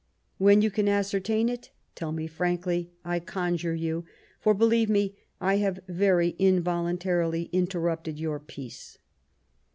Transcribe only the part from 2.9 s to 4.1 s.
I conjure you!